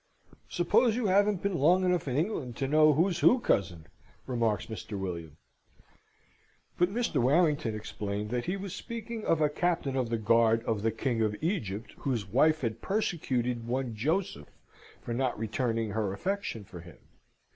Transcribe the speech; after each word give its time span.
Suppose 0.49 0.95
you 0.95 1.05
haven't 1.05 1.43
been 1.43 1.59
long 1.59 1.85
enough 1.85 2.07
in 2.07 2.17
England 2.17 2.55
to 2.57 2.67
know 2.67 2.93
who's 2.93 3.19
who, 3.19 3.39
cousin!" 3.39 3.85
remarks 4.25 4.65
Mr. 4.65 4.97
William. 4.97 5.37
But 6.75 6.89
Mr. 6.89 7.21
Warrington 7.21 7.75
explained 7.75 8.31
that 8.31 8.45
he 8.45 8.57
was 8.57 8.73
speaking 8.73 9.23
of 9.23 9.41
a 9.41 9.47
Captain 9.47 9.95
of 9.95 10.09
the 10.09 10.17
Guard 10.17 10.63
of 10.63 10.81
the 10.81 10.89
King 10.89 11.21
of 11.21 11.35
Egypt, 11.39 11.93
whose 11.99 12.25
wife 12.25 12.61
had 12.61 12.81
persecuted 12.81 13.67
one 13.67 13.93
Joseph 13.93 14.49
for 15.03 15.13
not 15.13 15.37
returning 15.37 15.91
her 15.91 16.13
affection 16.13 16.63
for 16.63 16.79
him. 16.79 16.97